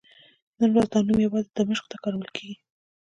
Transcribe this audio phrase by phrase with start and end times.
[0.59, 2.55] نن ورځ دا نوم یوازې دمشق ته کارول کېږي.